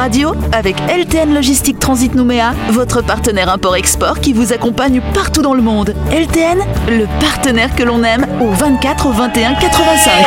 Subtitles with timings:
[0.00, 5.60] Radio avec LTN Logistique Transit Nouméa, votre partenaire import-export qui vous accompagne partout dans le
[5.60, 5.94] monde.
[6.10, 6.58] LTN,
[6.88, 10.26] le partenaire que l'on aime au 24 21 85.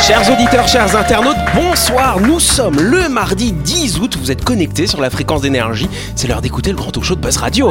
[0.00, 2.20] Chers auditeurs, chers internautes, bonsoir.
[2.20, 4.16] Nous sommes le mardi 10 août.
[4.16, 5.88] Vous êtes connectés sur la fréquence d'énergie.
[6.14, 7.68] C'est l'heure d'écouter le grand talk show de Buzz Radio.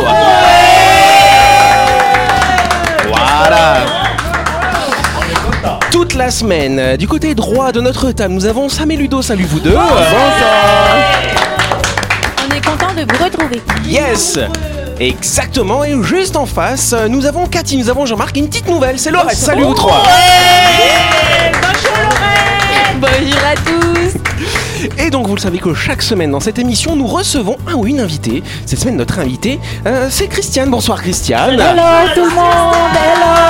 [3.08, 4.03] Voilà.
[5.94, 9.22] Toute la semaine, euh, du côté droit de notre table, nous avons Sam et Ludo.
[9.22, 9.76] Salut vous deux.
[9.76, 9.80] On
[12.52, 13.62] est content de vous retrouver.
[13.86, 14.40] Yes.
[15.00, 18.68] Exactement, et juste en face, euh, nous avons Cathy, nous avons Jean-Marc, et une petite
[18.68, 19.38] nouvelle, c'est Laurette.
[19.38, 20.02] Salut vous trois.
[23.00, 24.18] Bonjour à tous.
[24.98, 27.86] Et donc vous le savez que chaque semaine dans cette émission, nous recevons un ou
[27.86, 28.42] une invitée.
[28.66, 30.72] Cette semaine, notre invitée, euh, c'est Christiane.
[30.72, 31.52] Bonsoir Christiane.
[31.60, 31.84] Hello
[32.16, 32.74] tout le monde.
[32.96, 33.44] Hello.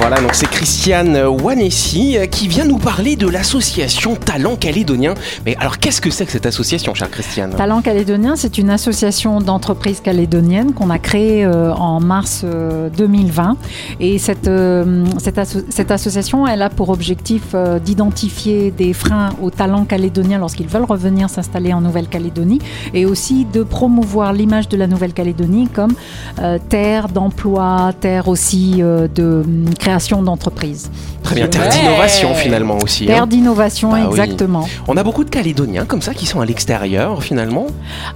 [0.00, 5.12] Voilà, donc c'est Christiane Wanessi euh, qui vient nous parler de l'association Talent Calédonien.
[5.44, 7.50] Mais alors qu'est-ce que c'est que cette association, chère Christiane?
[7.54, 13.56] Talent calédonien, c'est une association d'entreprises calédoniennes qu'on a créée euh, en mars euh, 2020.
[14.00, 19.30] Et cette, euh, cette, asso- cette association, elle a pour objectif euh, d'identifier des freins
[19.42, 22.60] aux talents calédoniens lorsqu'ils veulent revenir s'installer en Nouvelle-Calédonie
[22.94, 25.92] et aussi de promouvoir l'image de la Nouvelle-Calédonie comme
[26.40, 30.88] euh, terre d'emploi, terre aussi euh, de hum, création d'entreprises.
[31.24, 33.04] Très bien, terre d'innovation finalement aussi.
[33.04, 33.08] hein.
[33.08, 34.08] Terre d'innovation, Bah oui.
[34.10, 34.66] exactement.
[34.88, 37.66] On a beaucoup de Calédoniens comme ça qui sont à l'extérieur finalement.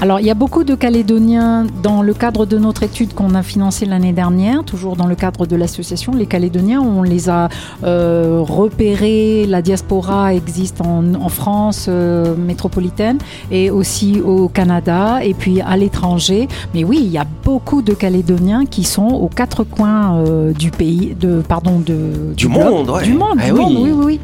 [0.00, 3.42] Alors, il y a beaucoup de Calédoniens dans le cadre de notre étude qu'on a
[3.42, 6.12] financée l'année dernière, toujours dans le cadre de l'association.
[6.14, 7.48] Les Calédoniens, on les a
[7.82, 9.46] euh, repérés.
[9.48, 13.18] La diaspora existe en, en France euh, métropolitaine
[13.50, 16.46] et aussi au Canada et puis à l'étranger.
[16.72, 20.70] Mais oui, il y a beaucoup de Calédoniens qui sont aux quatre coins euh, du
[20.70, 22.64] pays, de pardon, de Du globe.
[22.64, 23.02] monde, ouais.
[23.04, 23.60] du monde, Eh du oui.
[23.60, 24.20] monde, oui, oui, oui.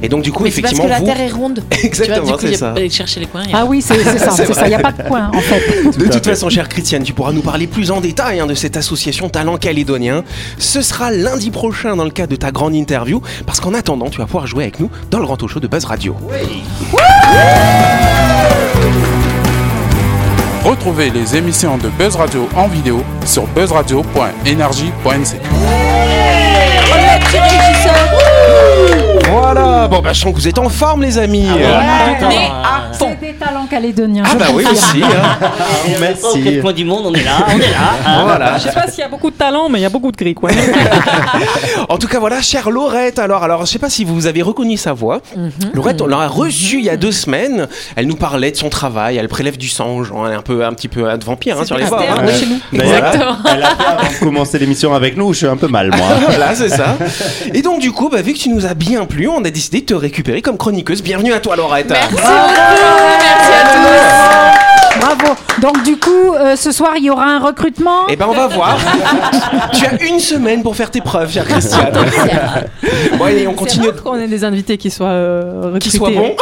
[0.00, 1.18] Et donc du coup, Mais c'est parce effectivement, que la vous...
[1.18, 1.60] Terre est ronde.
[1.82, 2.70] Exactement, c'est ça.
[2.70, 3.42] aller chercher les coins.
[3.52, 4.46] Ah oui, c'est ça, C'est.
[4.62, 5.60] Il n'y a pas de coin en fait.
[5.98, 8.76] De toute façon, chère Christiane, tu pourras nous parler plus en détail hein, de cette
[8.76, 10.22] association Talent Calédonien.
[10.58, 14.18] Ce sera lundi prochain dans le cadre de ta grande interview, parce qu'en attendant, tu
[14.18, 16.14] vas pouvoir jouer avec nous dans le grand show de Buzz Radio.
[20.64, 25.89] Retrouvez les émissions de Buzz Radio en vidéo sur buzzradio.energie.nc.
[29.80, 31.48] Voilà, bon bah je sens que vous êtes en forme les amis.
[31.48, 33.16] Mais à fond.
[33.70, 34.24] Calédoniens.
[34.26, 35.02] Ah bah oui aussi.
[35.02, 35.38] hein.
[36.24, 37.78] Au quatre coins du monde, on est là, on est là.
[38.06, 38.22] hein.
[38.24, 38.58] Voilà.
[38.58, 40.16] Je sais pas s'il y a beaucoup de talent, mais il y a beaucoup de
[40.16, 40.50] gris, quoi.
[41.88, 43.18] En tout cas, voilà, chère Laurette.
[43.18, 45.20] Alors, alors, je sais pas si vous avez reconnu sa voix.
[45.74, 47.68] Laurette, on l'a reçue il y a deux semaines.
[47.96, 49.16] Elle nous parlait de son travail.
[49.16, 50.02] Elle prélève du sang.
[50.04, 52.00] Genre, elle est un peu, un petit peu un vampire hein, sur les bords.
[52.00, 52.24] hein.
[52.26, 52.58] de chez nous.
[52.72, 53.36] Exactement.
[53.52, 56.06] Elle a fait avant de commencer l'émission avec nous, je suis un peu mal moi.
[56.28, 56.96] Voilà, c'est ça.
[57.54, 59.80] Et donc, du coup, bah, vu que tu nous as bien plu, on a décidé
[59.80, 61.02] de te récupérer comme chroniqueuse.
[61.02, 61.88] Bienvenue à toi, Laurette.
[61.90, 62.22] Merci beaucoup.
[62.22, 64.49] Merci à tous.
[65.00, 65.34] Bravo.
[65.62, 68.06] Donc du coup, euh, ce soir, il y aura un recrutement.
[68.08, 68.76] Eh ben, on va voir.
[69.72, 71.90] tu as une semaine pour faire tes preuves, chère Christiane.
[73.18, 73.88] bon, allez, on C'est continue.
[73.88, 75.96] rare qu'on ait des invités qui soient euh, Qui recrutés.
[75.96, 76.34] soit bon.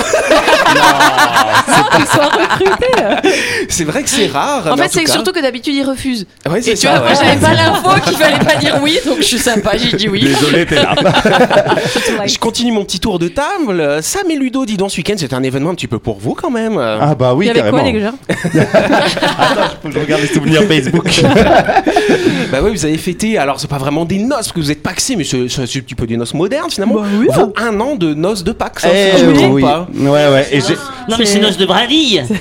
[1.97, 3.31] Qui soient recrutés.
[3.69, 4.67] C'est vrai que c'est rare.
[4.73, 6.27] En fait, c'est cas- surtout que d'habitude, ils refusent.
[6.49, 6.91] Ouais, c'est Et tu ça.
[6.99, 7.15] vois, moi, ouais.
[7.23, 10.21] j'avais pas l'info qu'il fallait pas dire oui, donc je suis sympa, j'ai dit oui.
[10.25, 10.95] Désolé, t'es là.
[12.27, 14.03] Je continue mon petit tour de table.
[14.03, 16.35] Sam et Ludo, dis donc, ce week-end, c'était un événement un petit peu pour vous
[16.35, 16.79] quand même.
[16.79, 17.79] Ah bah oui, Il y avait carrément.
[17.79, 18.13] quoi, les gars?
[19.39, 21.09] Attends, faut que je regarde les souvenirs Facebook.
[22.51, 24.83] Bah oui, vous avez fêté, alors c'est pas vraiment des noces, parce que vous êtes
[24.83, 26.95] paxés, mais c'est un petit peu des noces modernes finalement.
[26.95, 27.27] Bah oui.
[27.31, 29.61] Vos un an de noces de Pax, hein, Eh oui.
[29.61, 29.87] pas.
[29.95, 30.47] Ouais, ouais.
[30.53, 30.61] Et.
[31.11, 32.35] Non mais c'est noce de brindille C'est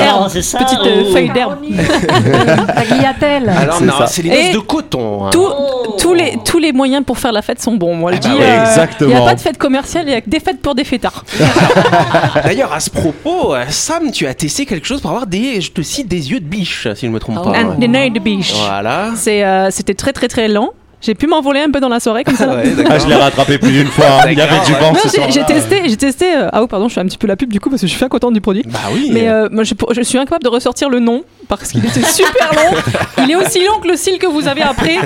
[0.00, 1.56] euh, ça Petite euh, ou- feuille d'herbe.
[1.70, 3.48] La guillatelle.
[3.50, 4.06] Alors C'est non, ça.
[4.06, 5.26] c'est les noces Et de coton.
[5.26, 5.30] hein.
[5.30, 5.52] Tout-
[5.98, 7.94] tous, les, tous les moyens pour faire la fête sont bons.
[7.94, 9.10] Moi, je Ah dis, bah euh, exactement.
[9.10, 10.84] Il n'y a pas de fête commerciale, il y a que des fêtes pour des
[10.84, 11.24] fêtards.
[12.44, 15.70] D'ailleurs, à ce propos, euh, Sam, tu as testé quelque chose pour avoir des, je
[15.72, 17.62] te cite, des yeux de biche, si je ne me trompe Ah pas.
[17.76, 18.52] the night the beach.
[18.54, 19.12] Voilà.
[19.26, 20.70] Euh, C'était très très très lent.
[21.02, 22.46] J'ai pu m'envoler un peu dans la soirée comme ça.
[22.56, 22.64] Ouais.
[22.88, 24.06] Ah, je l'ai rattrapé plus d'une fois.
[24.30, 26.34] Il y avait du vent ce j'ai, testé, j'ai testé.
[26.34, 27.86] euh, ah oui, pardon, je fais un petit peu la pub du coup parce que
[27.86, 28.62] je suis bien contente du produit.
[28.66, 29.10] Bah oui.
[29.12, 32.50] Mais euh, moi, je, je suis incapable de ressortir le nom parce qu'il était super
[32.54, 32.78] long.
[33.24, 34.96] Il est aussi long que le cil que vous avez après.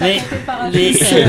[0.00, 1.24] mais, euh, j'ai- j'ai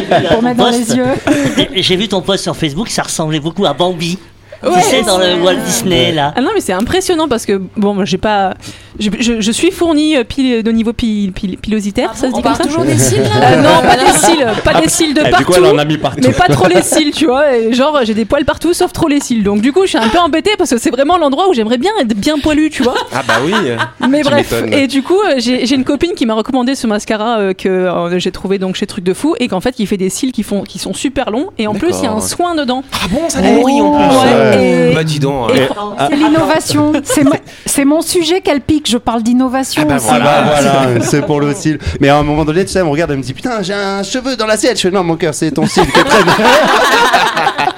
[0.00, 0.88] vu la- Pour mettre dans post.
[0.90, 1.68] les yeux.
[1.74, 4.18] J'ai vu ton post sur Facebook, ça ressemblait beaucoup à Bambi.
[4.62, 4.70] Ouais.
[4.82, 6.32] Tu sais, dans le Walt Disney, là.
[6.36, 8.54] Ah non, mais c'est impressionnant parce que, bon, moi, j'ai pas.
[8.98, 12.38] Je, je- je suis fournie euh, pile, de niveau pil- pil- pilositaire, ça se dit
[12.38, 15.12] On comme ça toujours des cils là Euh, Non, pas des cils, pas des cils
[15.12, 15.38] de Et partout.
[15.38, 16.20] du coup, elle en a mis partout.
[16.26, 17.54] mais pas trop les cils, tu vois.
[17.54, 19.42] Et genre, j'ai des poils partout sauf trop les cils.
[19.44, 21.76] Donc, du coup, je suis un peu embêtée parce que c'est vraiment l'endroit où j'aimerais
[21.76, 22.94] bien être bien poilu, tu vois.
[23.14, 23.52] Ah bah oui.
[24.08, 27.38] Mais Tu bref, et du coup, euh, j'ai une copine qui m'a recommandé ce mascara
[27.40, 29.98] euh, que euh, j'ai trouvé donc chez Truc de Fou et qu'en fait, il fait
[29.98, 32.22] des cils qui, font, qui sont super longs et en plus, il y a un
[32.22, 32.82] soin dedans.
[32.94, 34.16] Ah bon, ça nourrit en plus.
[34.50, 35.50] Ouais, Bah dis donc.
[35.50, 35.68] et- ouais.
[36.08, 36.92] C'est l'innovation.
[37.04, 37.32] C'est mo-
[37.66, 38.88] C'est mon sujet qu'elle pique.
[38.90, 39.82] Je parle d'innovation.
[39.84, 40.06] Ah bah aussi.
[40.10, 41.78] Ah bah voilà, c'est pour le cil.
[42.00, 43.74] Mais à un moment donné, tu sais, elle me regarde, elle me dit Putain, j'ai
[43.74, 44.76] un cheveu dans l'assiette.
[44.76, 45.86] Je fais Non, mon cœur, c'est ton traîne.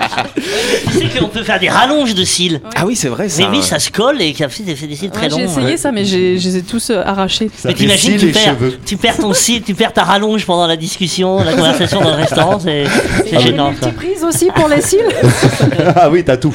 [0.91, 2.61] Tu sais qu'on peut faire des rallonges de cils.
[2.77, 3.43] Ah oui, c'est vrai ça.
[3.43, 5.37] Mais oui, ça se colle et ça fait des, fait des cils très longs.
[5.39, 7.51] J'ai essayé ça, mais j'ai- je les ai tous euh, arrachés.
[7.57, 10.77] Ça Mais t'imagines, tu perds, tu perds ton cil, tu perds ta rallonge pendant la
[10.77, 12.85] discussion, la conversation dans le restaurant, c'est
[13.41, 13.89] gênant ça.
[13.91, 15.01] Prise aussi pour les cils.
[15.97, 16.55] ah oui, t'as tout.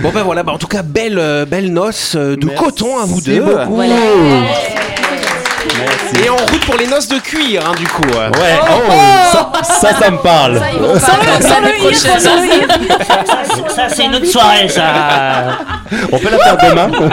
[0.00, 2.98] Bon ben voilà, bah, en tout cas belle euh, belle noce euh, de Merci coton
[2.98, 3.40] à vous deux.
[3.40, 3.82] beaucoup.
[6.24, 8.02] Et en route pour les noces de cuir, hein, du coup.
[8.14, 8.30] euh.
[8.30, 8.92] Ouais, oh,
[9.32, 10.60] ça, ça, ça me parle.
[10.98, 11.18] Ça,
[13.74, 15.58] ça, c'est une autre soirée ça.
[16.12, 16.90] On peut la faire demain.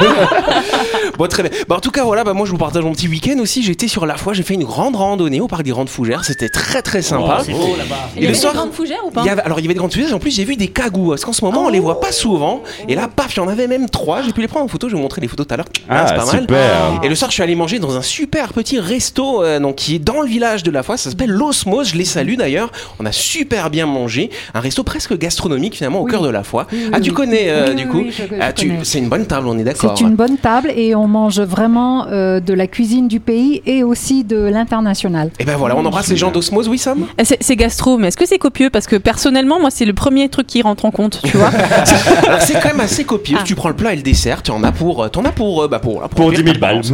[1.18, 1.52] Bon très bien.
[1.70, 3.64] Bah en tout cas voilà, bah moi je vous partage mon petit week-end aussi.
[3.64, 6.26] J'étais sur la foi, j'ai fait une grande randonnée au parc des Grandes Fougères.
[6.26, 7.38] C'était très très sympa.
[7.48, 8.10] Oh, beau là-bas.
[8.18, 9.64] Il y le avait soir, des grandes fougères ou pas Il y avait, alors il
[9.64, 11.62] y avait des grandes fusées, en plus j'ai vu des cagous, parce qu'en ce moment
[11.66, 12.64] on les voit pas souvent.
[12.90, 14.24] Et là, paf, il y en avait même trois.
[14.24, 15.68] J'ai pu les prendre en photo, je vais vous montrer les photos tout à l'heure.
[15.90, 16.42] Ah, c'est pas mal.
[16.42, 17.00] super.
[17.04, 19.96] Et le soir, je suis allé manger dans un super petit resto euh, donc, qui
[19.96, 20.98] est dans le village de la Foix.
[20.98, 21.90] Ça s'appelle l'Osmose.
[21.90, 22.72] Je les salue d'ailleurs.
[23.00, 24.30] On a super bien mangé.
[24.54, 26.42] Un resto presque gastronomique finalement au cœur de la.
[26.54, 27.98] Oui, oui, ah, tu connais euh, Oui, du coup?
[28.00, 28.72] oui, je- je Ah, tu-.
[28.84, 29.96] C'est une bonne table, on est d'accord.
[29.98, 33.84] C'est une bonne table et on mange vraiment euh, de la cuisine du pays et
[33.84, 35.32] aussi de l'international.
[35.40, 38.18] Et ben voilà, on embrasse les gens d'Osmose, oui Sam Eh, C'est gastro, mais est-ce
[38.18, 38.70] que c'est copieux?
[38.70, 41.50] Parce que personnellement, moi, c'est le premier truc qui rentre en compte, tu vois.
[42.28, 43.38] Alors c'est quand même assez copieux.
[43.40, 43.44] Ah.
[43.44, 45.80] Tu prends le plat et le dessert, tu en as pour, t'en as pour, bah
[45.80, 46.82] pour, là, Pour 10 000 balles.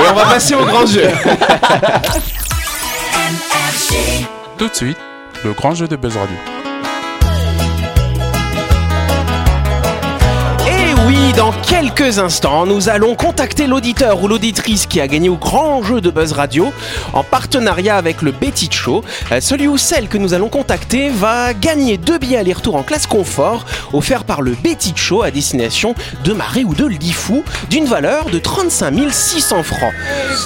[0.00, 1.08] Et on va passer au grand jeu.
[4.56, 4.98] Tout de suite,
[5.44, 6.59] le grand jeu de Buzz Radio.
[11.06, 15.82] Oui, dans quelques instants, nous allons contacter l'auditeur ou l'auditrice qui a gagné au grand
[15.82, 16.72] jeu de Buzz Radio
[17.12, 19.02] en partenariat avec le Betty Show.
[19.32, 23.06] Euh, Celui ou celle que nous allons contacter va gagner deux billets aller-retour en classe
[23.06, 25.94] confort offerts par le Betty Show à destination
[26.24, 29.92] de Marais ou de Lifou d'une valeur de 35 600 francs.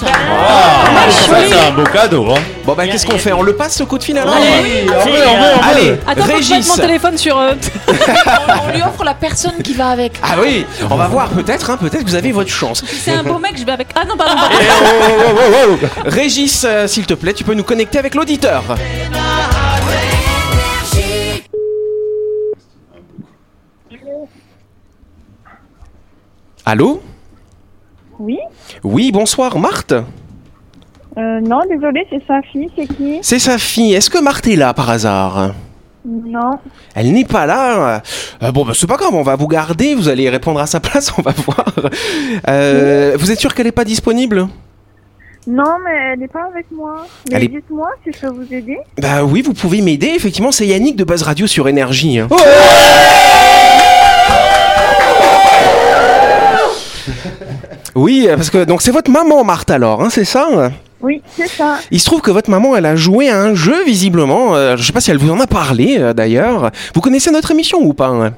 [0.05, 2.31] Ah, ça, c'est un beau cadeau.
[2.31, 2.39] Hein.
[2.65, 3.31] Bon bah qu'est-ce qu'on fait?
[3.33, 4.33] On le passe ce coup de fil alors?
[4.35, 5.69] Allez, on c'est, veut, on veut, on veut.
[5.71, 7.37] Allez, Attends, je mon téléphone sur.
[7.37, 7.53] euh,
[8.67, 10.13] On lui offre la personne qui va avec.
[10.23, 10.44] Ah oui,
[10.89, 12.83] on va voir peut-être, hein, peut-être que vous avez votre chance.
[12.85, 13.87] C'est un beau mec, je vais avec.
[13.95, 14.55] Ah non, pardon, pardon.
[14.59, 15.87] Eh, oh, oh, oh, oh, oh.
[16.05, 18.63] Régis, euh, s'il te plaît, tu peux nous connecter avec l'auditeur.
[26.65, 27.01] Allô?
[28.19, 28.39] Oui?
[28.83, 29.93] Oui, bonsoir, Marthe.
[31.17, 33.19] euh, Non, désolé, c'est sa fille, c'est qui?
[33.21, 33.93] C'est sa fille.
[33.93, 35.53] Est-ce que Marthe est là par hasard?
[36.05, 36.59] Non.
[36.93, 38.01] Elle n'est pas là.
[38.43, 39.95] Euh, bon, bah, c'est pas grave, on va vous garder.
[39.95, 41.73] Vous allez répondre à sa place, on va voir.
[42.47, 44.47] Euh, vous êtes sûr qu'elle n'est pas disponible?
[45.47, 47.05] Non, mais elle n'est pas avec moi.
[47.31, 48.77] Mais est- dites-moi si je peux vous aider.
[48.99, 50.07] Bah oui, vous pouvez m'aider.
[50.15, 52.19] Effectivement, c'est Yannick de Buzz Radio sur Énergie.
[52.19, 52.27] hein.
[57.95, 60.71] Oui, parce que donc c'est votre maman, Marthe, alors, hein, c'est ça?
[61.01, 61.77] Oui, c'est ça.
[61.91, 64.55] Il se trouve que votre maman, elle a joué à un jeu, visiblement.
[64.55, 66.71] euh, je sais pas si elle vous en a parlé, euh, d'ailleurs.
[66.93, 68.33] Vous connaissez notre émission ou pas hein?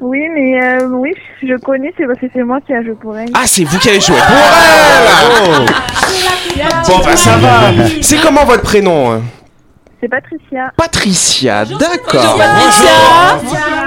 [0.00, 1.12] Oui, mais euh, oui,
[1.42, 3.28] je connais, c'est parce que c'est moi qui a joué pour elle.
[3.34, 4.36] Ah, c'est vous qui avez joué pour
[5.54, 5.66] elle
[6.88, 7.70] Bon, bah ça va.
[8.00, 9.22] C'est comment votre prénom hein?
[10.00, 10.72] C'est Patricia.
[10.76, 12.38] Patricia, d'accord.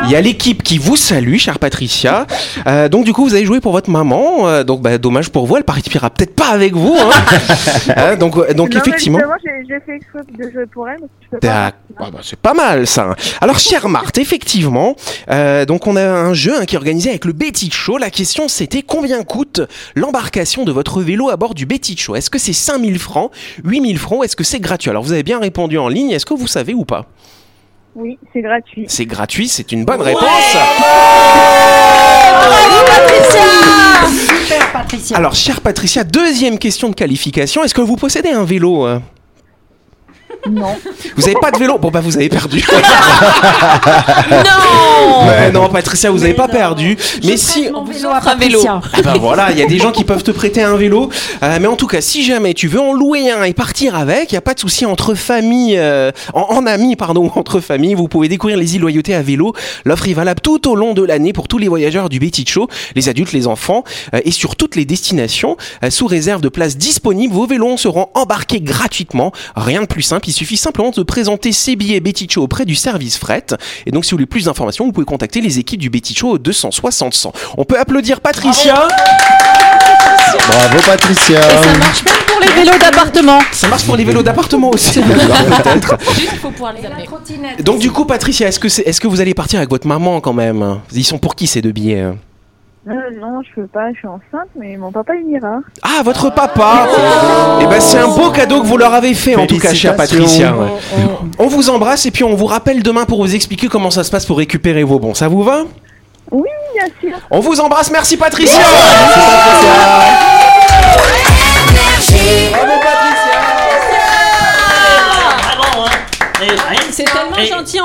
[0.06, 2.28] Il y a l'équipe qui vous salue, chère Patricia.
[2.68, 4.48] Euh, donc du coup, vous avez joué pour votre maman.
[4.48, 6.96] euh, donc bah, dommage pour vous, elle partira peut-être pas avec vous.
[6.96, 7.10] hein.
[7.96, 9.20] Hein, donc euh, donc non, effectivement.
[9.68, 11.00] J'ai fait exprès de jouer pour elle.
[11.42, 11.80] D'accord.
[12.00, 13.16] Ah bah, c'est pas mal ça.
[13.42, 14.96] Alors chère Marthe, effectivement,
[15.30, 17.98] euh, donc on a un jeu hein, qui est organisé avec le Betty Show.
[17.98, 19.62] La question c'était combien coûte
[19.96, 22.16] l'embarcation de votre vélo à bord du Betty Show?
[22.16, 23.32] Est-ce que c'est 5000 francs,
[23.64, 24.90] 8000 francs ou est-ce que c'est gratuit?
[24.90, 27.06] Alors vous avez bien répondu en ligne, est-ce que vous savez ou pas?
[27.96, 28.86] Oui, c'est gratuit.
[28.88, 30.24] C'est gratuit, c'est une bonne réponse.
[34.10, 35.18] Super, Patricia.
[35.18, 39.00] Alors chère Patricia, deuxième question de qualification, est-ce que vous possédez un vélo euh
[40.50, 40.76] Non.
[41.16, 42.64] Vous avez pas de vélo Bon bah vous avez perdu.
[44.30, 46.98] Non non, Patricia, vous avez pas perdu.
[47.24, 47.70] Mais si.
[47.70, 48.60] Mon vélo à un vélo.
[48.68, 51.10] Ah bah voilà, il y a des gens qui peuvent te prêter un vélo.
[51.42, 54.32] Euh, mais en tout cas, si jamais tu veux en louer un et partir avec,
[54.32, 57.96] il y a pas de souci entre famille, euh, en, en amis, pardon, entre familles,
[57.96, 59.54] vous pouvez découvrir les îles Loyauté à vélo.
[59.86, 62.68] L'offre est valable tout au long de l'année pour tous les voyageurs du Betty Show,
[62.96, 63.84] les adultes, les enfants,
[64.14, 65.58] euh, et sur toutes les destinations.
[65.84, 69.32] Euh, sous réserve de places disponibles, vos vélos seront embarqués gratuitement.
[69.56, 72.74] Rien de plus simple, il suffit simplement de présenter ses billets Betty Show auprès du
[72.76, 73.46] service fret.
[73.86, 76.32] Et donc, si vous voulez plus d'informations, vous pouvez contacter les équipes du Betty Show
[76.32, 77.34] au 260 100.
[77.58, 78.88] On peut applaudir Patricia.
[80.48, 81.38] Bravo Patricia.
[81.40, 83.40] Et ça marche même pour les vélos d'appartement.
[83.52, 85.00] Ça marche pour les vélos d'appartement aussi.
[85.02, 85.98] D'accord, peut-être.
[86.16, 87.06] Juste, il faut pouvoir les amener.
[87.64, 90.20] Donc du coup, Patricia, est-ce que, c'est- est-ce que vous allez partir avec votre maman
[90.22, 90.80] quand même?
[90.94, 92.08] Ils sont pour qui ces deux billets?
[92.86, 95.60] Euh, non, je peux pas, je suis enceinte, mais mon papa il ira.
[95.82, 96.86] Ah, votre papa
[97.62, 99.96] Eh ben, c'est un beau cadeau que vous leur avez fait, en tout cas, chère.
[99.96, 100.54] Patricia.
[100.54, 100.68] ouais.
[101.40, 104.12] On vous embrasse et puis on vous rappelle demain pour vous expliquer comment ça se
[104.12, 105.14] passe pour récupérer vos bons.
[105.14, 105.64] Ça vous va?
[106.32, 107.18] Oui, bien sûr.
[107.32, 108.60] On vous embrasse, merci Patricia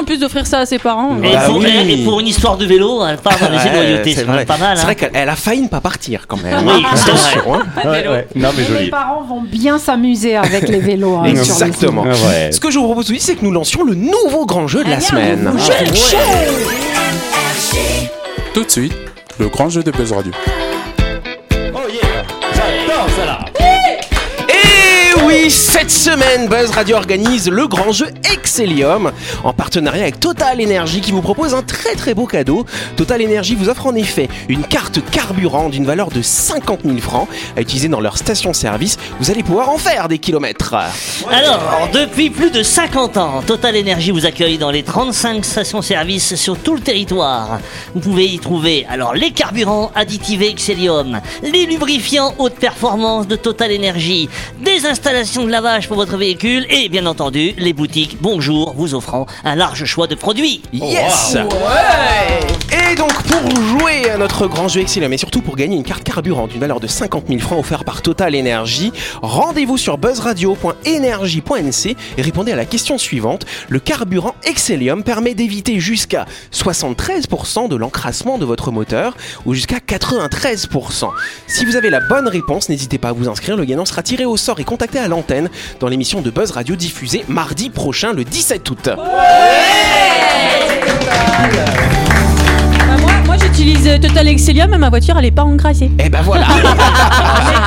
[0.00, 1.16] en plus d'offrir ça à ses parents.
[1.22, 1.66] et Bah pour, oui.
[1.88, 4.56] et pour une histoire de vélo, elle part dans les îles Ouais, Loyauté, c'est pas
[4.56, 4.76] mal.
[4.76, 4.84] C'est hein.
[4.84, 6.66] vrai qu'elle elle a failli ne pas partir quand même.
[6.66, 6.90] Oui, hein.
[6.94, 7.62] c'est Attention, hein.
[7.84, 8.26] Ouais, ouais.
[8.34, 8.84] Non mais Et joli.
[8.86, 11.16] les parents vont bien s'amuser avec les vélos.
[11.16, 12.04] hein, sur les Exactement.
[12.06, 12.50] Ah ouais.
[12.52, 14.90] Ce que je vous propose aussi, c'est que nous lancions le nouveau grand jeu de
[14.90, 15.50] la semaine.
[18.54, 18.94] Tout de suite,
[19.38, 20.32] le grand jeu de Buzz Radio.
[25.50, 29.12] Cette semaine, Buzz Radio organise le grand jeu Excellium
[29.44, 32.66] en partenariat avec Total Energy qui vous propose un très très beau cadeau.
[32.96, 37.28] Total Energy vous offre en effet une carte carburant d'une valeur de 50 000 francs
[37.56, 38.98] à utiliser dans leur station-service.
[39.20, 40.74] Vous allez pouvoir en faire des kilomètres.
[41.30, 46.58] Alors, depuis plus de 50 ans, Total Energy vous accueille dans les 35 stations-service sur
[46.58, 47.60] tout le territoire.
[47.94, 53.74] Vous pouvez y trouver alors les carburants additivés Excellium, les lubrifiants haute performance de Total
[53.74, 54.28] Energy,
[54.62, 59.26] des installations de lavage pour votre véhicule et bien entendu les boutiques Bonjour vous offrant
[59.44, 60.62] un large choix de produits.
[60.72, 61.36] Yes.
[62.72, 66.04] Et donc pour jouer à notre grand jeu Excellium et surtout pour gagner une carte
[66.04, 72.22] carburant d'une valeur de 50 000 francs offerte par Total Energy, rendez-vous sur buzzradio.energie.nc et
[72.22, 73.44] répondez à la question suivante.
[73.68, 81.10] Le carburant Excellium permet d'éviter jusqu'à 73% de l'encrassement de votre moteur ou jusqu'à 93%.
[81.46, 83.56] Si vous avez la bonne réponse, n'hésitez pas à vous inscrire.
[83.56, 86.76] Le gagnant sera tiré au sort et contacté à l'antenne dans l'émission de Buzz Radio
[86.76, 88.88] diffusée mardi prochain le 17 août.
[93.58, 95.90] J'utilise Total Excellium mais ma voiture elle est pas engraissée.
[95.98, 96.46] Et ben voilà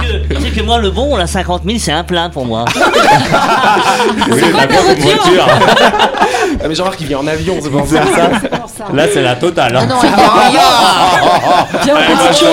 [0.02, 2.66] C'est que, c'est que moi le bon, la 50 000 c'est un plein pour moi.
[4.32, 5.48] Oui, la bonne voiture.
[6.64, 8.02] Ah, mais Jean-Marc il vient en avion, c'est pour ça.
[8.94, 9.76] Là c'est la totale.
[9.76, 9.86] hein.
[9.86, 9.96] Non,
[11.84, 12.46] il y a show.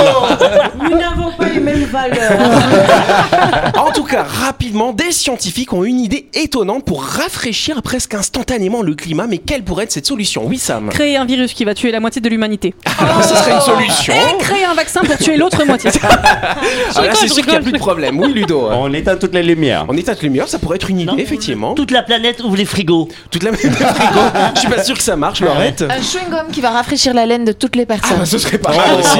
[0.82, 2.32] Nous n'avons pas les mêmes valeurs.
[3.78, 8.94] En tout cas, rapidement, des scientifiques ont une idée étonnante pour rafraîchir presque instantanément le
[8.94, 9.26] climat.
[9.26, 10.42] Mais quelle pourrait être cette solution?
[10.46, 10.88] Oui, Sam.
[10.90, 12.74] Créer un virus qui va tuer la moitié de l'humanité.
[12.98, 14.14] Alors, ce serait une solution.
[14.14, 15.90] Et créer un vaccin pour tuer l'autre moitié.
[16.96, 18.18] Ah, là, c'est sûr qu'il n'y a plus de problème.
[18.20, 18.68] Oui, Ludo.
[18.72, 19.84] On éteint toutes les lumières.
[19.88, 21.18] En état de lumière, ça pourrait être une idée, Non.
[21.18, 21.74] effectivement.
[21.74, 23.08] Toute la planète ouvre les frigos.
[23.30, 23.84] Toute la même frigo.
[24.54, 25.82] Je suis pas sûr que ça marche, Laurette.
[25.88, 28.18] un chewing-gum qui va rafraîchir la laine de toutes les Ah, personnes.
[28.18, 29.18] bah, ce serait pas mal aussi.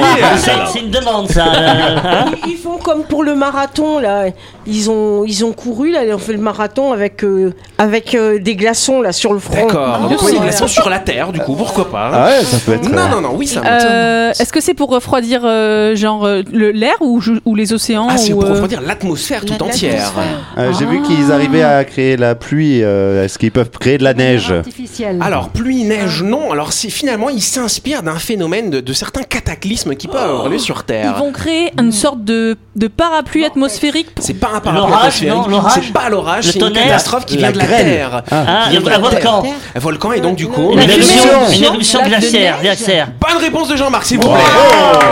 [0.73, 1.45] C'est une demande ça.
[1.47, 4.25] euh, hein Ils font comme pour le marathon là.
[4.65, 8.39] Ils ont ils ont couru là, ils ont fait le marathon avec euh, avec euh,
[8.39, 9.55] des glaçons là sur le front.
[9.67, 9.99] D'accord.
[10.11, 10.15] Ah,
[10.45, 12.89] ils sont sur la Terre, du coup, pourquoi pas Ah ouais, ça peut être.
[12.89, 13.63] Non, non, non, oui, Sam.
[13.65, 17.21] Euh, Est-ce que c'est pour refroidir euh, genre euh, l'air ou,
[17.55, 20.11] les océans Ah, c'est ou, pour euh, refroidir l'atmosphère tout entière.
[20.57, 22.83] Euh, J'ai vu qu'ils arrivaient à créer la pluie.
[22.83, 24.51] euh, Est-ce qu'ils peuvent créer de la neige?
[24.51, 25.17] Artificielle.
[25.21, 26.51] Alors, pluie, neige, non.
[26.51, 30.57] Alors, c'est finalement, ils s'inspirent d'un phénomène de, de certains cataclysmes qui peuvent avoir lieu
[30.59, 31.15] sur Ils Terre.
[31.17, 34.07] vont créer une sorte de, de parapluie atmosphérique.
[34.19, 36.83] C'est pas un parapluie L'orage, atmosphérique, c'est pas l'orage, Le c'est une tonnerre.
[36.85, 37.65] catastrophe qui vient de la.
[37.65, 38.23] Terre.
[38.31, 39.43] Ah, Qui vient de la un volcan.
[39.75, 40.71] Un volcan et donc du coup.
[40.73, 41.23] Une éruption.
[41.23, 41.57] éruption.
[41.57, 43.07] Une éruption Lac de glaciaire.
[43.19, 44.39] Bonne réponse de Jean-Marc, s'il vous plaît.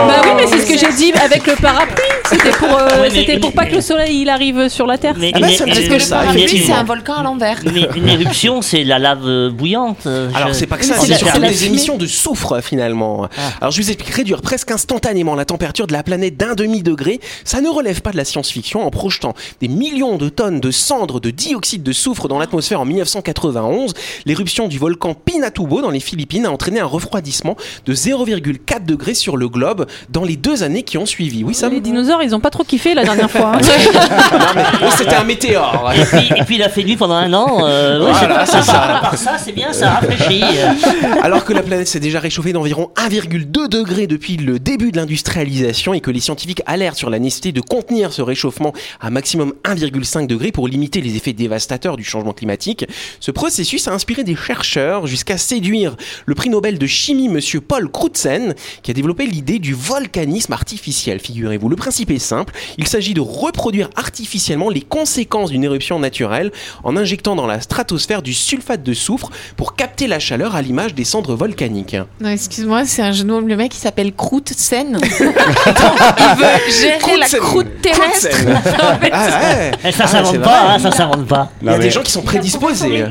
[0.08, 1.96] Bah oui, mais c'est ce que j'ai dit avec le parapluie.
[2.28, 4.98] C'était pour, euh, Ouais, mais- c'était pour pas que le soleil il arrive sur la
[4.98, 5.14] Terre.
[5.18, 7.58] Mais Ah bah, ça Parce que le parapluie, c'est un volcan à l'envers.
[7.96, 9.98] Une éruption, c'est la lave bouillante.
[10.06, 11.76] euh, Alors c'est pas que ça, c'est surtout des fumée.
[11.76, 13.28] émissions de soufre finalement.
[13.60, 17.60] Alors je vous explique, réduire presque instantanément la température de la planète d'un demi-degré, ça
[17.60, 21.30] ne relève pas de la science-fiction en projetant des millions de tonnes de cendres de
[21.30, 23.94] dioxyde de soufre dans l'atmosphère en 1991.
[24.26, 27.56] L'éruption du volcan Pinatubo dans les Philippines a entraîné un refroidissement
[27.86, 31.44] de 0,4 degrés sur le globe dans les deux années qui ont suivi.
[31.44, 33.52] Oui, ça Les dinosaures, ils ont pas trop kiffé la dernière fois.
[33.54, 33.60] hein.
[34.80, 35.92] Non, c'était un météore.
[35.94, 37.58] Et puis, et puis il a fait nuit pendant un an.
[37.64, 38.82] euh, Voilà, c'est ça.
[38.82, 40.42] À part ça, c'est bien, ça rafraîchit.
[41.22, 45.94] Alors que la planète s'est déjà réchauffée d'environ 1,2 degré depuis le début de l'industrialisation
[45.94, 50.26] et que les scientifiques alertent sur la nécessité de contenir ce réchauffement à maximum 1,5
[50.26, 52.84] degré pour limiter les effets dévastateurs du changement climatique,
[53.18, 57.90] ce processus a inspiré des chercheurs jusqu'à séduire le prix Nobel de chimie monsieur Paul
[57.90, 61.70] Crutzen qui a développé l'idée du volcanisme artificiel, figurez-vous.
[61.70, 66.52] Le principe est simple, il s'agit de reproduire artificiellement les conséquences d'une éruption naturelle
[66.84, 70.92] en injectant dans la stratosphère du sulfate de soufre pour capter la chaleur à l'image
[70.94, 71.96] des cendres volcaniques.
[72.20, 73.40] Non, excuse-moi, c'est un genou.
[73.40, 74.98] Le mec, il s'appelle Croûte-Sen.
[75.20, 78.28] il veut gérer la croûte terrestre.
[78.80, 79.70] Ah ouais.
[79.84, 81.50] Eh, ça Ah, s'invente c'est pas, hein, ça s'invente pas.
[81.62, 83.02] Il y a des gens qui sont prédisposés.
[83.02, 83.08] Euh,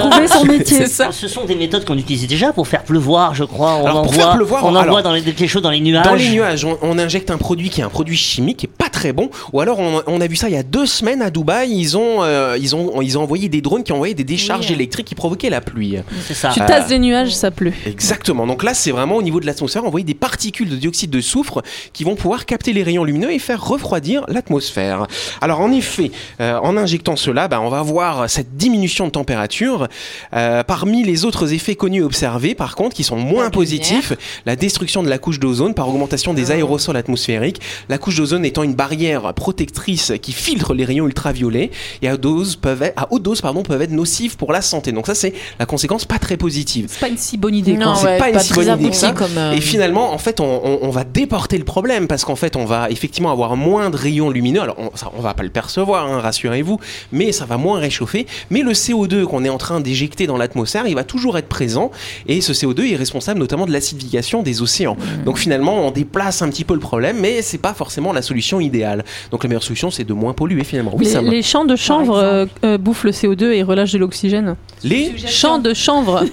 [0.00, 0.76] Trouver son métier.
[0.78, 1.08] C'est ça.
[1.12, 3.76] Ce sont des méthodes qu'on utilise déjà pour faire pleuvoir, je crois.
[3.76, 5.80] On Alors, pour envoie, faire pleuvoir, on alors- envoie dans les, quelque chose dans les
[5.80, 6.04] nuages.
[6.04, 8.70] Dans les nuages, on, on injecte un produit qui est un produit chimique qui est
[8.76, 9.30] pas très bon.
[9.52, 11.70] Ou alors, on, on a vu ça il y a deux semaines à Dubaï.
[11.72, 14.66] Ils ont, euh, ils ont, ils ont envoyé des drones qui ont envoyé des décharges
[14.68, 14.74] Oui.
[14.74, 15.96] électriques qui provoquaient la pluie.
[16.26, 16.50] C'est ça.
[16.52, 17.72] Tu tasses des nuages, ça pleut.
[17.86, 18.46] Exactement.
[18.46, 21.62] Donc là, c'est vraiment au niveau de l'atmosphère, envoyer des particules de dioxyde de soufre
[21.92, 25.06] qui vont pouvoir capter les rayons lumineux et faire refroidir l'atmosphère.
[25.40, 26.10] Alors en effet,
[26.40, 29.88] euh, en injectant cela, bah, on va voir cette diminution de température.
[30.34, 34.12] Euh, parmi les autres effets connus et observés, par contre, qui sont moins La positifs,
[34.44, 37.60] la destruction de la couche d'ozone par augmentation des aérosols atmosphériques.
[37.88, 41.70] La couche d'ozone étant une barrière protectrice qui filtre les rayons ultraviolets
[42.02, 44.92] et à, dose peuvent être, à haute dose pardon, peuvent être nocives pour la santé.
[44.92, 46.86] Donc ça, c'est la conséquence pas très positive.
[46.88, 47.74] C'est pas une si bonne idée.
[47.74, 49.12] Non, c'est ouais, pas une si bonne idée que ça.
[49.12, 49.36] comme.
[49.36, 52.56] euh, Et finalement, en fait, on, on- on va déporter le problème parce qu'en fait,
[52.56, 54.60] on va effectivement avoir moins de rayons lumineux.
[54.62, 56.78] Alors, on, ça, on va pas le percevoir, hein, rassurez-vous,
[57.12, 58.26] mais ça va moins réchauffer.
[58.50, 61.90] Mais le CO2 qu'on est en train d'éjecter dans l'atmosphère, il va toujours être présent.
[62.26, 64.96] Et ce CO2 est responsable notamment de l'acidification des océans.
[65.24, 68.60] Donc finalement, on déplace un petit peu le problème, mais c'est pas forcément la solution
[68.60, 69.04] idéale.
[69.30, 70.92] Donc la meilleure solution, c'est de moins polluer finalement.
[70.96, 74.56] Oui, les champs de chanvre euh, euh, bouffent le CO2 et relâchent de l'oxygène.
[74.84, 75.12] Les...
[75.26, 76.24] Champs de chanvre.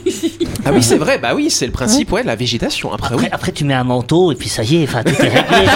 [0.65, 1.17] Ah oui, c'est vrai.
[1.17, 2.91] Bah oui, c'est le principe, ouais, de la végétation.
[2.93, 3.25] Après, oui.
[3.31, 5.67] Après, tu mets un manteau et puis ça y est, enfin, tout est réglé.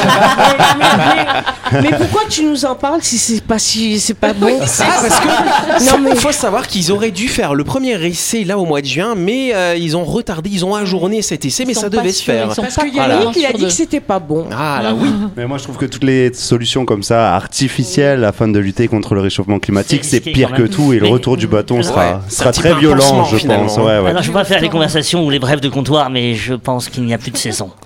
[1.73, 4.57] Mais pourquoi tu nous en parles si c'est pas si c'est pas bon?
[4.61, 8.43] Ah, parce que Non, mais- il faut savoir qu'ils auraient dû faire le premier essai
[8.43, 11.65] là au mois de juin, mais euh, ils ont retardé, ils ont ajourné cet essai,
[11.65, 12.47] mais ça devait se faire.
[12.55, 13.19] Parce pas que Voilà.
[13.19, 14.45] Yannick, il a dit que c'était pas bon.
[14.51, 15.09] Ah là oui.
[15.35, 19.13] Mais moi, je trouve que toutes les solutions comme ça, artificielles, afin de lutter contre
[19.15, 20.71] le réchauffement climatique, C'est c'est risqué pire quand que même.
[20.71, 20.93] tout.
[20.93, 23.65] Et le Mais- retour du bâton sera, c'est sera très un violent, pansement, je finalement.
[23.65, 23.77] pense.
[23.77, 24.09] Ouais, ouais.
[24.09, 26.89] Alors, je vais pas faire les conversations ou les brèves de comptoir, mais je pense
[26.89, 27.71] qu'il n'y a plus de saison.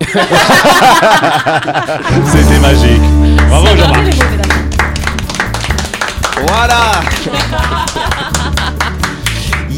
[2.26, 3.02] C'était magique.
[3.48, 4.14] Bravo, Jean-Marc.
[6.48, 7.00] Voilà.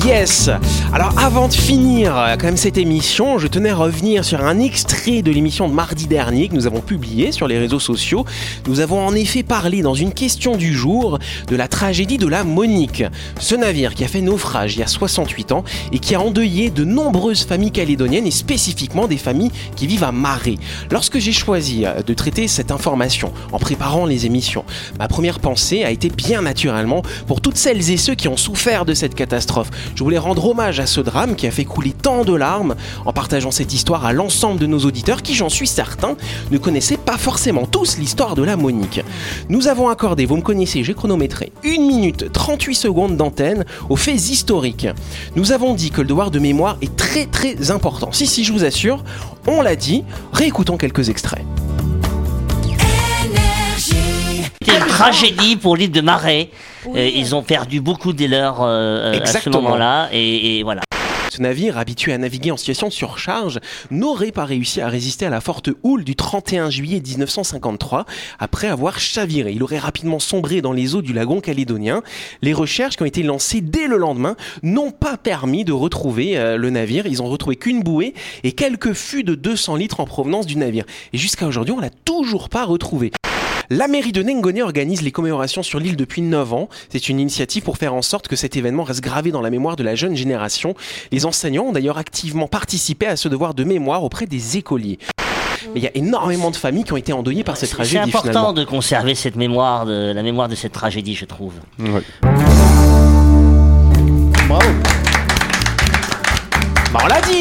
[0.04, 0.50] Yes
[0.92, 4.61] Alors avant de finir euh, quand même cette émission, je tenais à revenir sur un
[4.61, 8.26] extrait de l'émission de mardi dernier que nous avons publié sur les réseaux sociaux.
[8.68, 12.44] Nous avons en effet parlé dans une question du jour de la tragédie de la
[12.44, 13.02] Monique.
[13.40, 16.68] Ce navire qui a fait naufrage il y a 68 ans et qui a endeuillé
[16.68, 20.57] de nombreuses familles calédoniennes et spécifiquement des familles qui vivent à Marais.
[20.90, 24.66] Lorsque j'ai choisi euh, de traiter cette information en préparant les émissions,
[24.98, 28.85] ma première pensée a été bien naturellement pour toutes celles et ceux qui ont souffert
[28.85, 29.70] de cette catastrophe.
[29.94, 33.12] Je voulais rendre hommage à ce drame qui a fait couler tant de larmes en
[33.12, 36.16] partageant cette histoire à l'ensemble de nos auditeurs qui, j'en suis certain,
[36.50, 39.02] ne connaissaient pas forcément tous l'histoire de la Monique.
[39.48, 44.30] Nous avons accordé, vous me connaissez, j'ai chronométré, 1 minute 38 secondes d'antenne aux faits
[44.30, 44.88] historiques.
[45.37, 48.11] Nous avons dit que le devoir de mémoire est très très important.
[48.12, 49.04] Si, si, je vous assure,
[49.46, 51.44] on l'a dit, réécoutons quelques extraits.
[54.64, 56.48] C'était une tragédie pour l'île de Marais.
[56.87, 60.09] Euh, ils ont perdu beaucoup des leurs euh, à ce moment-là.
[60.11, 60.81] Et, et voilà.
[61.31, 65.31] Ce navire, habitué à naviguer en situation de surcharge, n'aurait pas réussi à résister à
[65.31, 68.07] la forte houle du 31 juillet 1953
[68.38, 69.53] après avoir chaviré.
[69.53, 72.03] Il aurait rapidement sombré dans les eaux du lagon calédonien.
[72.40, 76.57] Les recherches qui ont été lancées dès le lendemain n'ont pas permis de retrouver euh,
[76.57, 77.07] le navire.
[77.07, 80.85] Ils ont retrouvé qu'une bouée et quelques fûts de 200 litres en provenance du navire.
[81.12, 83.11] Et jusqu'à aujourd'hui, on l'a toujours pas retrouvé.
[83.76, 86.68] La mairie de Nengoné organise les commémorations sur l'île depuis 9 ans.
[86.90, 89.74] C'est une initiative pour faire en sorte que cet événement reste gravé dans la mémoire
[89.74, 90.76] de la jeune génération.
[91.10, 95.00] Les enseignants ont d'ailleurs activement participé à ce devoir de mémoire auprès des écoliers.
[95.74, 97.98] Mais il y a énormément de familles qui ont été endeuillées par cette C'est tragédie
[97.98, 98.52] important finalement.
[98.52, 101.54] de conserver cette mémoire, de, la mémoire de cette tragédie, je trouve.
[101.80, 102.02] Ouais.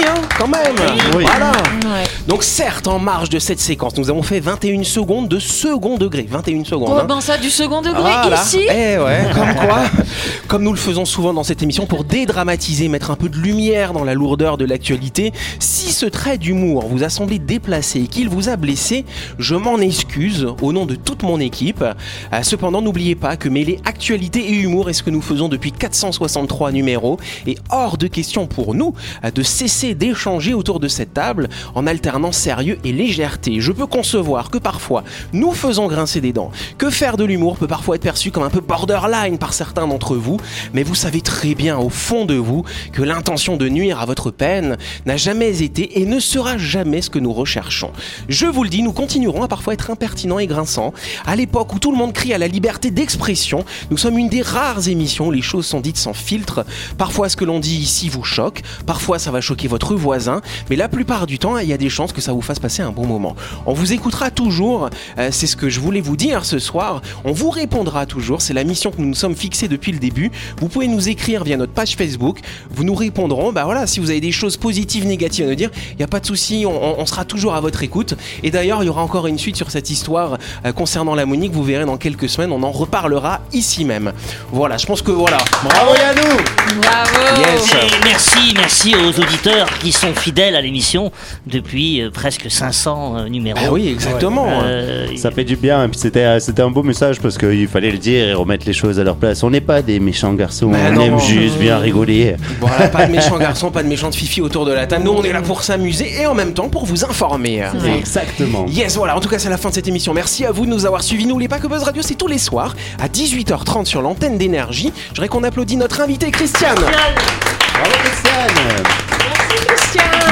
[0.02, 0.76] Hein, quand même.
[1.16, 1.24] Oui.
[1.28, 1.52] Voilà.
[1.52, 2.04] Ouais.
[2.28, 6.26] Donc certes, en marge de cette séquence, nous avons fait 21 secondes de second degré.
[6.30, 6.90] 21 secondes.
[6.92, 7.06] hein.
[7.08, 8.42] Comment ça, du second degré Voilà.
[8.42, 8.62] ici?
[8.70, 9.84] Eh ouais, comme quoi,
[10.48, 13.94] comme nous le faisons souvent dans cette émission pour dédramatiser, mettre un peu de lumière
[13.94, 18.30] dans la lourdeur de l'actualité, si ce trait d'humour vous a semblé déplacé et qu'il
[18.30, 19.06] vous a blessé,
[19.38, 21.84] je m'en excuse au nom de toute mon équipe.
[21.84, 25.72] Euh, cependant, n'oubliez pas que mêler actualité et humour est ce que nous faisons depuis
[25.72, 31.13] 463 numéros et hors de question pour nous euh, de cesser d'échanger autour de cette
[31.13, 33.60] table en alternant sérieux et légèreté.
[33.60, 37.67] Je peux concevoir que parfois nous faisons grincer des dents, que faire de l'humour peut
[37.67, 40.38] parfois être perçu comme un peu borderline par certains d'entre vous,
[40.74, 44.32] mais vous savez très bien au fond de vous que l'intention de nuire à votre
[44.32, 47.91] peine n'a jamais été et ne sera jamais ce que nous recherchons.
[48.30, 50.93] Je vous le dis, nous continuerons à parfois être impertinents et grinçants.
[51.26, 54.41] À l'époque où tout le monde crie à la liberté d'expression, nous sommes une des
[54.41, 56.65] rares émissions où les choses sont dites sans filtre.
[56.98, 60.76] Parfois ce que l'on dit ici vous choque, parfois ça va choquer votre voisin, mais
[60.76, 62.92] la plupart du temps, il y a des chances que ça vous fasse passer un
[62.92, 63.36] bon moment.
[63.66, 67.02] On vous écoutera toujours, euh, c'est ce que je voulais vous dire ce soir.
[67.26, 70.30] On vous répondra toujours, c'est la mission que nous nous sommes fixée depuis le début.
[70.60, 72.38] Vous pouvez nous écrire via notre page Facebook,
[72.70, 73.52] vous nous répondrons.
[73.52, 76.08] Bah voilà, si vous avez des choses positives, négatives à nous dire, il n'y a
[76.08, 78.14] pas de souci, on, on sera toujours à votre écoute.
[78.44, 81.52] Et d'ailleurs, il y aura encore une suite sur cette histoire euh, concernant la Monique.
[81.52, 84.14] Vous verrez dans quelques semaines, on en reparlera ici même.
[84.52, 85.40] Voilà, je pense que voilà.
[85.64, 86.38] Bravo Yannou
[86.80, 87.24] Bravo.
[87.40, 87.74] Yes.
[88.04, 91.12] Merci, merci aux auditeurs qui sont fidèles à l'émission
[91.48, 93.60] depuis euh, presque 500 euh, numéros.
[93.63, 94.48] Ah oui, exactement.
[94.63, 97.92] Euh, Ça fait du bien, et puis c'était c'était un beau message parce qu'il fallait
[97.92, 99.44] le dire et remettre les choses à leur place.
[99.44, 101.02] On n'est pas des méchants garçons, Mais on non.
[101.02, 102.36] aime juste bien rigoler.
[102.60, 105.04] Voilà, pas de méchants garçons, pas de méchantes fifi autour de la table.
[105.04, 107.63] Nous, on est là pour s'amuser et en même temps pour vous informer.
[107.98, 108.66] Exactement.
[108.68, 110.13] Yes, voilà, en tout cas, c'est la fin de cette émission.
[110.13, 111.26] Merci à vous de nous avoir suivis.
[111.26, 114.92] N'oubliez pas que Buzz Radio, c'est tous les soirs à 18h30 sur l'antenne d'énergie.
[115.06, 116.76] Je voudrais qu'on applaudit notre invité Christiane.
[116.76, 119.03] Bravo Christiane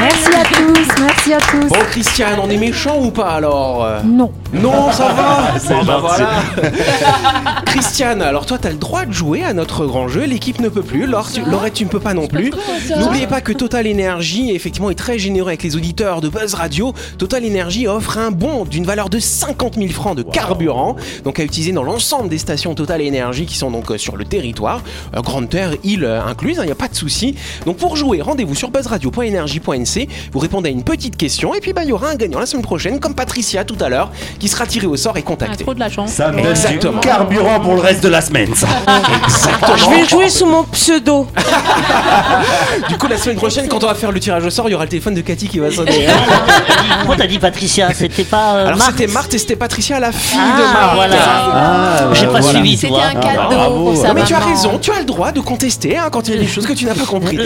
[0.01, 1.67] Merci à tous, merci à tous.
[1.67, 3.87] Bon, Christiane, on est méchant ou pas alors?
[4.03, 4.31] Non.
[4.53, 5.53] Non, ça va?
[5.59, 6.31] C'est Bon, bah, voilà.
[7.65, 10.25] Christiane, alors toi, t'as le droit de jouer à notre grand jeu.
[10.25, 11.05] L'équipe ne peut plus.
[11.05, 12.51] Laure, tu, Laurette, tu ne peux pas non plus.
[12.99, 16.93] N'oubliez pas que Total Energy, effectivement, est très généreux avec les auditeurs de Buzz Radio.
[17.17, 21.43] Total Energy offre un bon d'une valeur de 50 000 francs de carburant, donc à
[21.43, 24.83] utiliser dans l'ensemble des stations Total Energy qui sont donc euh, sur le territoire,
[25.15, 27.35] euh, Grande Terre, île euh, incluse, il n'y a pas de souci.
[27.65, 29.90] Donc pour jouer, rendez-vous sur buzzradio.energie.nc,
[30.31, 32.45] vous répondez à une petite question, et puis bah, il y aura un gagnant la
[32.45, 35.63] semaine prochaine, comme Patricia tout à l'heure, qui sera tiré au sort et Ah, contacté.
[35.63, 36.11] trop de la chance.
[36.11, 36.53] Ça me donne
[36.93, 38.67] du carburant pour le reste de la semaine, ça.
[39.77, 41.27] Je vais jouer sous mon pseudo.
[42.89, 44.75] Du coup, la semaine prochaine, quand on va faire le tirage au sort, il y
[44.75, 46.07] aura le téléphone de Cathy qui va sonner.
[46.07, 46.13] hein.
[46.99, 47.89] Pourquoi t'as dit Patricia?
[47.93, 50.95] C'était pas euh, Alors Marthe c'était Marthe et c'était Patricia, la fille Ah, de Marthe.
[50.95, 51.15] voilà.
[51.19, 52.59] Ah, J'ai bah, pas voilà.
[52.59, 53.91] suivi, C'était un cadeau bravo.
[53.91, 56.27] pour sa Non mais tu as raison, tu as le droit de contester hein, quand
[56.27, 57.37] il y a des choses que tu n'as pas compris.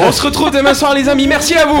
[0.00, 1.80] On se retrouve demain soir les amis, merci à vous.